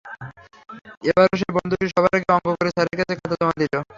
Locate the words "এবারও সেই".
1.09-1.51